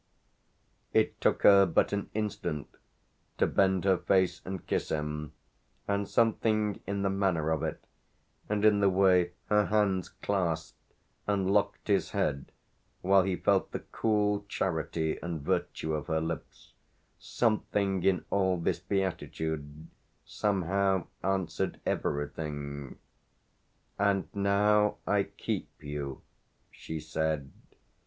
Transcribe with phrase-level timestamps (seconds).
[0.93, 2.67] It took her but an instant
[3.37, 5.33] to bend her face and kiss him,
[5.87, 7.85] and something in the manner of it,
[8.49, 10.95] and in the way her hands clasped
[11.27, 12.51] and locked his head
[13.01, 16.73] while he felt the cool charity and virtue of her lips,
[17.19, 19.85] something in all this beatitude
[20.25, 22.97] somehow answered everything.
[23.99, 26.23] "And now I keep you,"
[26.71, 27.51] she said.